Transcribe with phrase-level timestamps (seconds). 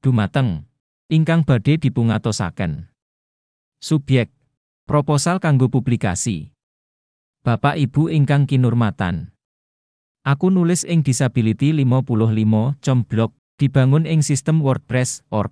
[0.00, 0.64] dumateng
[1.12, 2.88] ingkang badhe dipungatosaken.
[3.80, 4.28] Subyek
[4.84, 6.52] proposal kanggo publikasi.
[7.40, 9.32] Bapak Ibu ingkang kinurmatan.
[10.20, 15.48] Aku nulis ing Disability 55 com blog dibangun ing sistem WordPress org.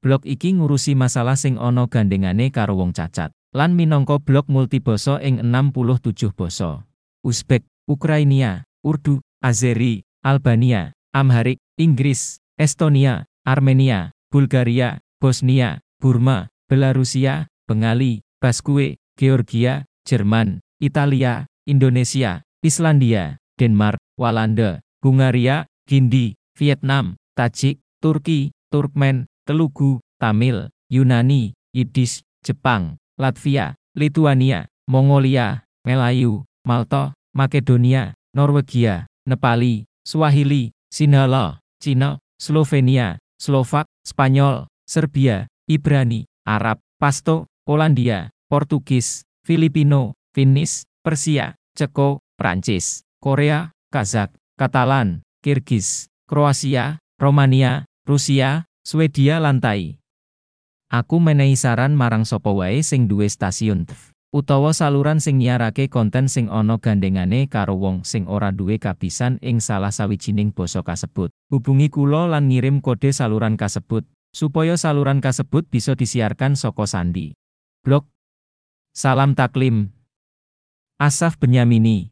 [0.00, 3.28] Blog iki ngurusi masalah sing ana gandengane karo wong cacat.
[3.52, 6.88] Lan minangka blog multibasa ing 67 basa.
[7.20, 19.00] Uzbek, Ukrainia, Urdu, Azeri, Albania, Amharik, Inggris, Estonia, Armenia, Bulgaria, Bosnia, Burma, Belarusia, Bengali, Baskue,
[19.16, 30.68] Georgia, Jerman, Italia, Indonesia, Islandia, Denmark, Walanda, Hungaria, Hindi, Vietnam, Tajik, Turki, Turkmen, Telugu, Tamil,
[30.92, 43.16] Yunani, Yiddish, Jepang, Latvia, Lituania, Mongolia, Melayu, Malta, Makedonia, Norwegia, Nepali, Swahili, Sinhala, Cina, Slovenia,
[43.38, 54.34] Slovak, Spanyol, Serbia, Ibrani, Arab, Pasto, Polandia, Portugis, Filipino, Finnish, Persia, Ceko, Prancis, Korea, Kazak,
[54.58, 60.02] Katalan, Kirgis, Kroasia, Romania, Rusia, Swedia lantai.
[60.90, 62.50] Aku menehi saran marang sapa
[62.82, 68.28] sing duwe stasiun TV utawa saluran sing nyiarake konten sing ana gandengane karo wong sing
[68.28, 71.32] ora duwe kabisan ing salah sawijining basa kasebut.
[71.48, 74.04] Hubungi kula lan ngirim kode saluran kasebut
[74.36, 77.32] supaya saluran kasebut bisa disiarkan saka sandi.
[77.80, 78.04] Blog
[78.92, 79.94] Salam Taklim
[80.98, 82.10] Asaf Benyamini